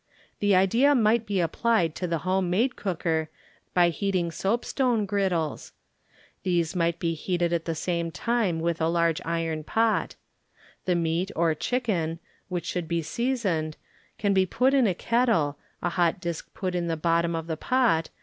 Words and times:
The 0.39 0.55
idea 0.55 0.95
might 0.95 1.27
be 1.27 1.39
applied 1.39 1.93
to 1.93 2.07
the 2.07 2.17
home 2.25 2.49
made 2.49 2.75
cooker 2.75 3.29
by 3.75 3.91
heaiii^ 3.91 4.33
soap 4.33 4.65
stone 4.65 5.05
eriddles. 5.05 5.73
These 6.41 6.75
might 6.75 6.97
be 6.97 7.13
heated 7.13 7.53
at 7.53 7.65
the 7.65 8.89
large 8.91 9.21
iron 9.23 9.63
pot. 9.63 10.15
The 10.85 10.95
meat 10.95 11.29
or 11.35 11.53
chicken, 11.53 12.17
which 12.49 12.65
should 12.65 12.87
be 12.87 13.03
sea 13.03 13.33
soned, 13.33 13.75
can 14.17 14.33
be 14.33 14.47
put 14.47 14.73
in 14.73 14.87
a 14.87 14.95
kettle, 14.95 15.59
a 15.83 15.89
hot 15.89 16.19
disk 16.19 16.51
put 16.55 16.73
in 16.73 16.87
the 16.87 16.97
bottom 16.97 17.35
of 17.35 17.45
the 17.45 17.55
pot. 17.55 18.09